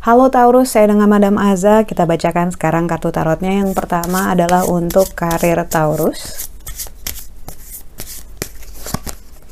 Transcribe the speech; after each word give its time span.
Halo 0.00 0.32
Taurus, 0.32 0.72
saya 0.72 0.88
dengan 0.88 1.12
Madam 1.12 1.36
Aza. 1.36 1.84
Kita 1.84 2.08
bacakan 2.08 2.48
sekarang 2.48 2.88
kartu 2.88 3.12
tarotnya. 3.12 3.60
Yang 3.60 3.76
pertama 3.76 4.32
adalah 4.32 4.64
untuk 4.64 5.12
karir 5.12 5.60
Taurus. 5.68 6.48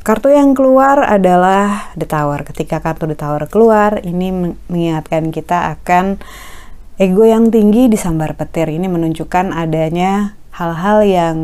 Kartu 0.01 0.33
yang 0.33 0.57
keluar 0.57 1.05
adalah 1.05 1.93
The 1.93 2.09
Tower. 2.09 2.41
Ketika 2.41 2.81
kartu 2.81 3.05
The 3.05 3.13
Tower 3.13 3.45
keluar, 3.45 4.01
ini 4.01 4.33
mengingatkan 4.65 5.29
kita 5.29 5.77
akan 5.77 6.17
ego 6.97 7.21
yang 7.21 7.53
tinggi 7.53 7.85
disambar 7.85 8.33
petir. 8.33 8.73
Ini 8.73 8.89
menunjukkan 8.89 9.53
adanya 9.53 10.33
hal-hal 10.57 11.05
yang 11.05 11.37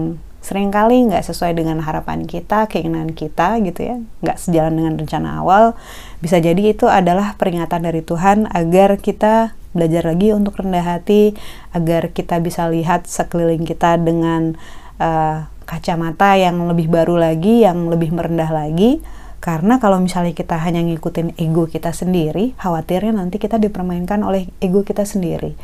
sering 0.46 0.70
kali 0.70 1.10
nggak 1.10 1.26
sesuai 1.26 1.58
dengan 1.58 1.82
harapan 1.82 2.30
kita, 2.30 2.70
keinginan 2.70 3.18
kita 3.18 3.58
gitu 3.66 3.82
ya, 3.82 3.98
nggak 4.22 4.38
sejalan 4.38 4.78
dengan 4.78 4.94
rencana 5.02 5.42
awal, 5.42 5.74
bisa 6.22 6.38
jadi 6.38 6.70
itu 6.70 6.86
adalah 6.86 7.34
peringatan 7.34 7.82
dari 7.82 8.06
Tuhan 8.06 8.46
agar 8.54 9.02
kita 9.02 9.58
belajar 9.74 10.06
lagi 10.06 10.38
untuk 10.38 10.62
rendah 10.62 10.86
hati, 10.86 11.34
agar 11.74 12.14
kita 12.14 12.38
bisa 12.46 12.70
lihat 12.70 13.10
sekeliling 13.10 13.66
kita 13.66 13.98
dengan 13.98 14.54
uh, 15.02 15.50
kacamata 15.66 16.38
yang 16.38 16.62
lebih 16.70 16.94
baru 16.94 17.18
lagi, 17.18 17.66
yang 17.66 17.90
lebih 17.90 18.14
merendah 18.14 18.54
lagi, 18.54 19.02
karena 19.42 19.82
kalau 19.82 19.98
misalnya 19.98 20.38
kita 20.38 20.62
hanya 20.62 20.86
ngikutin 20.86 21.42
ego 21.42 21.66
kita 21.66 21.90
sendiri, 21.90 22.54
khawatirnya 22.62 23.18
nanti 23.18 23.42
kita 23.42 23.58
dipermainkan 23.58 24.22
oleh 24.22 24.54
ego 24.62 24.86
kita 24.86 25.10
sendiri 25.10 25.58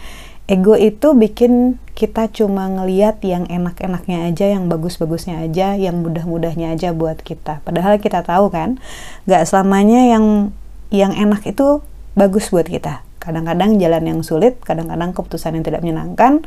ego 0.49 0.73
itu 0.77 1.13
bikin 1.13 1.77
kita 1.93 2.31
cuma 2.33 2.65
ngeliat 2.65 3.21
yang 3.21 3.45
enak-enaknya 3.45 4.31
aja, 4.31 4.45
yang 4.49 4.65
bagus-bagusnya 4.71 5.45
aja, 5.45 5.77
yang 5.77 6.01
mudah-mudahnya 6.01 6.73
aja 6.73 6.95
buat 6.95 7.21
kita. 7.21 7.61
Padahal 7.61 8.01
kita 8.01 8.25
tahu 8.25 8.49
kan, 8.49 8.81
gak 9.29 9.45
selamanya 9.45 10.17
yang 10.17 10.25
yang 10.89 11.13
enak 11.13 11.45
itu 11.45 11.85
bagus 12.17 12.49
buat 12.49 12.65
kita. 12.65 13.05
Kadang-kadang 13.21 13.77
jalan 13.77 14.03
yang 14.03 14.19
sulit, 14.25 14.57
kadang-kadang 14.65 15.13
keputusan 15.13 15.55
yang 15.55 15.63
tidak 15.63 15.85
menyenangkan, 15.85 16.41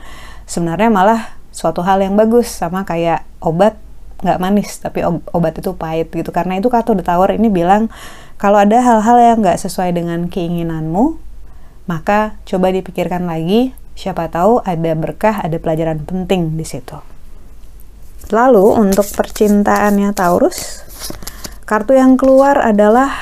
sebenarnya 0.45 0.91
malah 0.91 1.21
suatu 1.55 1.87
hal 1.87 2.03
yang 2.03 2.19
bagus 2.19 2.51
sama 2.51 2.83
kayak 2.83 3.23
obat 3.39 3.79
nggak 4.25 4.41
manis 4.41 4.81
tapi 4.81 5.05
obat 5.07 5.55
itu 5.61 5.71
pahit 5.77 6.09
gitu 6.09 6.33
karena 6.33 6.57
itu 6.57 6.73
kata 6.73 6.97
The 6.97 7.05
Tower 7.05 7.31
ini 7.37 7.53
bilang 7.53 7.93
kalau 8.41 8.57
ada 8.57 8.81
hal-hal 8.81 9.21
yang 9.21 9.39
nggak 9.45 9.61
sesuai 9.61 9.93
dengan 9.93 10.33
keinginanmu 10.33 11.21
maka 11.85 12.41
coba 12.49 12.73
dipikirkan 12.73 13.29
lagi 13.29 13.77
Siapa 13.95 14.27
tahu 14.27 14.59
ada 14.67 14.93
berkah, 14.99 15.39
ada 15.39 15.55
pelajaran 15.63 16.03
penting 16.03 16.59
di 16.59 16.67
situ. 16.67 16.99
Lalu 18.35 18.75
untuk 18.75 19.07
percintaannya 19.07 20.11
Taurus, 20.13 20.83
kartu 21.63 21.95
yang 21.95 22.19
keluar 22.19 22.59
adalah 22.59 23.15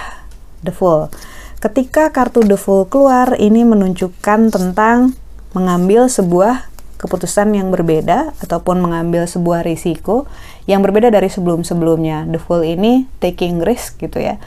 The 0.65 0.73
Fool. 0.73 1.13
Ketika 1.61 2.11
kartu 2.11 2.41
The 2.43 2.57
Fool 2.57 2.89
keluar, 2.89 3.37
ini 3.37 3.63
menunjukkan 3.63 4.51
tentang 4.51 5.15
mengambil 5.53 6.09
sebuah 6.09 6.73
keputusan 6.97 7.53
yang 7.53 7.69
berbeda 7.75 8.33
ataupun 8.41 8.79
mengambil 8.79 9.27
sebuah 9.27 9.67
risiko 9.67 10.31
yang 10.71 10.81
berbeda 10.81 11.11
dari 11.11 11.29
sebelum-sebelumnya. 11.29 12.31
The 12.31 12.41
Fool 12.41 12.63
ini 12.65 13.11
taking 13.21 13.61
risk 13.61 14.01
gitu 14.01 14.23
ya 14.23 14.41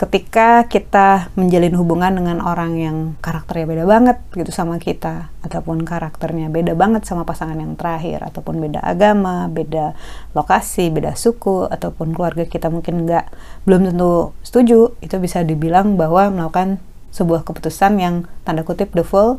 ketika 0.00 0.64
kita 0.64 1.28
menjalin 1.36 1.76
hubungan 1.76 2.16
dengan 2.16 2.40
orang 2.40 2.72
yang 2.80 2.96
karakternya 3.20 3.68
beda 3.68 3.84
banget 3.84 4.16
gitu 4.32 4.48
sama 4.48 4.80
kita 4.80 5.28
ataupun 5.44 5.84
karakternya 5.84 6.48
beda 6.48 6.72
banget 6.72 7.04
sama 7.04 7.28
pasangan 7.28 7.60
yang 7.60 7.76
terakhir 7.76 8.24
ataupun 8.24 8.64
beda 8.64 8.80
agama, 8.80 9.52
beda 9.52 9.92
lokasi, 10.32 10.88
beda 10.88 11.12
suku 11.20 11.68
ataupun 11.68 12.16
keluarga 12.16 12.48
kita 12.48 12.72
mungkin 12.72 13.04
nggak 13.04 13.28
belum 13.68 13.92
tentu 13.92 14.32
setuju 14.40 14.96
itu 15.04 15.20
bisa 15.20 15.44
dibilang 15.44 16.00
bahwa 16.00 16.32
melakukan 16.32 16.80
sebuah 17.12 17.44
keputusan 17.44 18.00
yang 18.00 18.24
tanda 18.48 18.64
kutip 18.64 18.96
the 18.96 19.04
full 19.04 19.36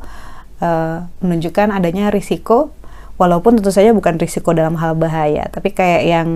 uh, 0.62 1.10
menunjukkan 1.26 1.74
adanya 1.74 2.14
risiko 2.14 2.70
walaupun 3.18 3.58
tentu 3.58 3.74
saja 3.74 3.98
bukan 3.98 4.22
risiko 4.22 4.54
dalam 4.54 4.78
hal 4.78 4.94
bahaya 4.94 5.50
tapi 5.50 5.74
kayak 5.74 6.06
yang 6.06 6.30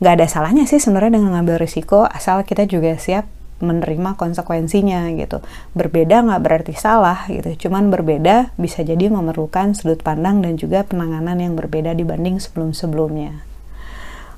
nggak 0.00 0.24
ada 0.24 0.26
salahnya 0.30 0.64
sih 0.64 0.80
sebenarnya 0.80 1.20
dengan 1.20 1.36
ngambil 1.36 1.60
risiko 1.60 2.08
asal 2.08 2.40
kita 2.48 2.64
juga 2.64 2.96
siap 2.96 3.37
menerima 3.58 4.14
konsekuensinya 4.14 5.10
gitu. 5.18 5.42
Berbeda 5.74 6.22
nggak 6.22 6.42
berarti 6.42 6.74
salah 6.78 7.26
gitu, 7.26 7.68
cuman 7.68 7.90
berbeda 7.90 8.54
bisa 8.54 8.86
jadi 8.86 9.10
memerlukan 9.10 9.74
sudut 9.74 10.02
pandang 10.02 10.42
dan 10.42 10.54
juga 10.54 10.86
penanganan 10.86 11.42
yang 11.42 11.54
berbeda 11.58 11.94
dibanding 11.94 12.38
sebelum-sebelumnya. 12.38 13.42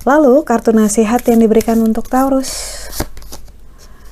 Lalu 0.08 0.48
kartu 0.48 0.72
nasihat 0.72 1.20
yang 1.28 1.44
diberikan 1.44 1.76
untuk 1.84 2.08
Taurus. 2.08 2.56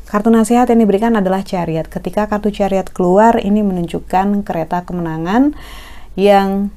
Kartu 0.08 0.28
nasihat 0.28 0.68
yang 0.68 0.84
diberikan 0.84 1.16
adalah 1.16 1.44
Chariot. 1.44 1.88
Ketika 1.88 2.28
kartu 2.28 2.52
Chariot 2.52 2.92
keluar, 2.92 3.40
ini 3.40 3.64
menunjukkan 3.64 4.44
kereta 4.44 4.84
kemenangan 4.84 5.56
yang 6.16 6.72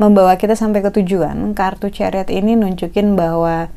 membawa 0.00 0.40
kita 0.40 0.56
sampai 0.56 0.80
ke 0.80 0.88
tujuan. 1.00 1.52
Kartu 1.52 1.92
Chariot 1.92 2.32
ini 2.32 2.56
nunjukin 2.56 3.12
bahwa 3.16 3.68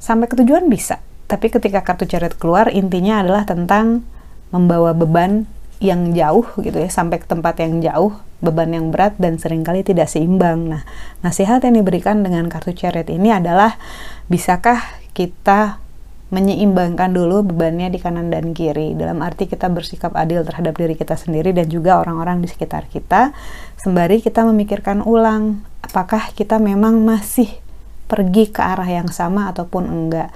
sampai 0.00 0.32
ke 0.32 0.36
tujuan 0.40 0.72
bisa, 0.72 1.04
tapi 1.28 1.52
ketika 1.52 1.84
kartu 1.84 2.08
chariot 2.08 2.34
keluar, 2.40 2.72
intinya 2.72 3.20
adalah 3.20 3.44
tentang 3.44 4.00
membawa 4.48 4.96
beban 4.96 5.44
yang 5.78 6.16
jauh 6.16 6.48
gitu 6.58 6.74
ya, 6.74 6.88
sampai 6.88 7.20
ke 7.20 7.28
tempat 7.28 7.60
yang 7.60 7.84
jauh, 7.84 8.16
beban 8.40 8.72
yang 8.72 8.88
berat 8.88 9.14
dan 9.20 9.36
sering 9.36 9.60
kali 9.60 9.84
tidak 9.84 10.08
seimbang. 10.08 10.72
Nah, 10.72 10.82
nasihat 11.20 11.60
yang 11.62 11.84
diberikan 11.84 12.24
dengan 12.24 12.48
kartu 12.48 12.72
chariot 12.72 13.12
ini 13.12 13.28
adalah 13.28 13.76
bisakah 14.32 14.80
kita 15.12 15.84
menyeimbangkan 16.28 17.12
dulu 17.16 17.40
bebannya 17.40 17.88
di 17.88 17.96
kanan 18.00 18.28
dan 18.28 18.52
kiri 18.52 18.92
dalam 18.92 19.24
arti 19.24 19.48
kita 19.48 19.72
bersikap 19.72 20.12
adil 20.12 20.44
terhadap 20.44 20.76
diri 20.76 20.92
kita 20.92 21.16
sendiri 21.16 21.56
dan 21.56 21.72
juga 21.72 21.96
orang-orang 22.04 22.44
di 22.44 22.48
sekitar 22.52 22.84
kita 22.92 23.32
sembari 23.80 24.20
kita 24.20 24.44
memikirkan 24.44 25.00
ulang 25.00 25.64
apakah 25.80 26.28
kita 26.36 26.60
memang 26.60 27.00
masih 27.00 27.48
pergi 28.12 28.52
ke 28.52 28.60
arah 28.60 28.84
yang 28.84 29.08
sama 29.08 29.48
ataupun 29.48 29.88
enggak 29.88 30.28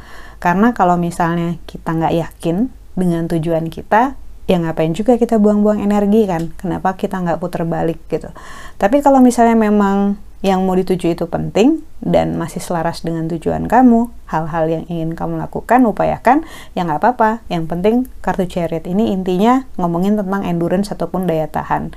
karena 0.42 0.74
kalau 0.74 0.98
misalnya 0.98 1.54
kita 1.70 1.94
nggak 1.94 2.14
yakin 2.18 2.66
dengan 2.98 3.30
tujuan 3.30 3.70
kita, 3.70 4.18
ya 4.50 4.58
ngapain 4.58 4.90
juga 4.90 5.14
kita 5.14 5.38
buang-buang 5.38 5.78
energi 5.78 6.26
kan? 6.26 6.50
Kenapa 6.58 6.98
kita 6.98 7.22
nggak 7.22 7.38
putar 7.38 7.62
balik 7.62 8.02
gitu? 8.10 8.26
Tapi 8.74 8.98
kalau 9.06 9.22
misalnya 9.22 9.54
memang 9.54 10.18
yang 10.42 10.66
mau 10.66 10.74
dituju 10.74 11.14
itu 11.14 11.30
penting 11.30 11.86
dan 12.02 12.34
masih 12.34 12.58
selaras 12.58 13.06
dengan 13.06 13.30
tujuan 13.30 13.70
kamu, 13.70 14.10
hal-hal 14.26 14.66
yang 14.66 14.84
ingin 14.90 15.14
kamu 15.14 15.38
lakukan, 15.38 15.86
upayakan, 15.86 16.42
ya 16.74 16.82
nggak 16.82 16.98
apa-apa. 16.98 17.46
Yang 17.46 17.64
penting 17.70 17.94
kartu 18.18 18.50
chariot 18.50 18.82
ini 18.90 19.14
intinya 19.14 19.62
ngomongin 19.78 20.18
tentang 20.18 20.42
endurance 20.42 20.90
ataupun 20.90 21.30
daya 21.30 21.46
tahan. 21.46 21.94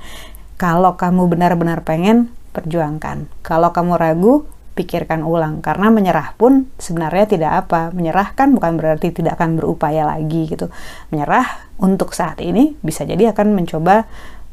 Kalau 0.54 0.94
kamu 0.94 1.26
benar-benar 1.26 1.82
pengen, 1.82 2.30
perjuangkan. 2.54 3.26
Kalau 3.42 3.74
kamu 3.74 3.98
ragu, 3.98 4.46
pikirkan 4.76 5.24
ulang 5.24 5.64
karena 5.64 5.88
menyerah 5.88 6.36
pun 6.36 6.68
sebenarnya 6.76 7.24
tidak 7.24 7.52
apa 7.64 7.88
menyerah 7.96 8.36
kan 8.36 8.52
bukan 8.52 8.76
berarti 8.76 9.08
tidak 9.08 9.40
akan 9.40 9.56
berupaya 9.56 10.04
lagi 10.04 10.44
gitu 10.44 10.68
menyerah 11.08 11.64
untuk 11.80 12.12
saat 12.12 12.38
ini 12.44 12.76
bisa 12.84 13.08
jadi 13.08 13.32
akan 13.32 13.56
mencoba 13.56 14.04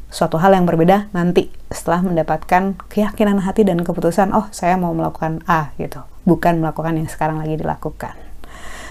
suatu 0.08 0.40
hal 0.40 0.56
yang 0.56 0.64
berbeda 0.64 1.12
nanti 1.12 1.52
setelah 1.68 2.00
mendapatkan 2.00 2.80
keyakinan 2.88 3.44
hati 3.44 3.68
dan 3.68 3.84
keputusan 3.84 4.32
oh 4.32 4.48
saya 4.48 4.80
mau 4.80 4.96
melakukan 4.96 5.44
A 5.44 5.76
gitu 5.76 6.00
bukan 6.24 6.64
melakukan 6.64 6.96
yang 6.96 7.06
sekarang 7.12 7.36
lagi 7.36 7.60
dilakukan 7.60 8.16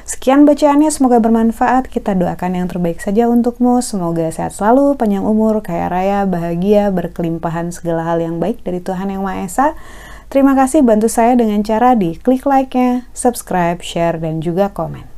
Sekian 0.04 0.44
bacaannya, 0.44 0.92
semoga 0.92 1.24
bermanfaat. 1.24 1.88
Kita 1.88 2.12
doakan 2.12 2.60
yang 2.60 2.68
terbaik 2.68 3.00
saja 3.00 3.32
untukmu. 3.32 3.80
Semoga 3.80 4.28
sehat 4.36 4.52
selalu, 4.52 5.00
panjang 5.00 5.24
umur, 5.24 5.64
kaya 5.64 5.88
raya, 5.88 6.28
bahagia, 6.28 6.92
berkelimpahan 6.92 7.72
segala 7.72 8.04
hal 8.04 8.20
yang 8.20 8.36
baik 8.36 8.68
dari 8.68 8.84
Tuhan 8.84 9.16
Yang 9.16 9.24
Maha 9.24 9.40
Esa. 9.48 9.68
Terima 10.34 10.58
kasih 10.58 10.82
bantu 10.82 11.06
saya 11.06 11.38
dengan 11.38 11.62
cara 11.62 11.94
di 11.94 12.18
klik 12.18 12.50
like-nya, 12.50 13.06
subscribe, 13.14 13.78
share, 13.86 14.18
dan 14.18 14.42
juga 14.42 14.74
komen. 14.74 15.13